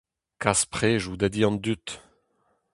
[0.41, 1.87] Kas predoù da di an dud.